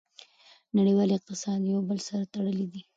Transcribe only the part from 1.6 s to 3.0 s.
یو بل سره تړلی دی.